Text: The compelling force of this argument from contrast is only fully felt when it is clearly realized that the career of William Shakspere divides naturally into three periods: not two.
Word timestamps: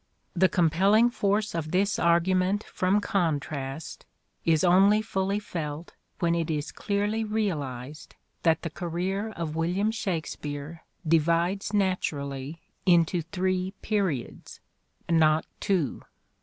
The 0.35 0.49
compelling 0.49 1.11
force 1.11 1.53
of 1.53 1.69
this 1.69 1.99
argument 1.99 2.63
from 2.63 3.01
contrast 3.01 4.03
is 4.43 4.63
only 4.63 4.99
fully 5.03 5.37
felt 5.37 5.93
when 6.17 6.33
it 6.33 6.49
is 6.49 6.71
clearly 6.71 7.23
realized 7.23 8.15
that 8.41 8.63
the 8.63 8.71
career 8.71 9.29
of 9.29 9.55
William 9.55 9.91
Shakspere 9.91 10.83
divides 11.07 11.71
naturally 11.71 12.61
into 12.83 13.21
three 13.21 13.75
periods: 13.83 14.59
not 15.07 15.45
two. 15.59 16.01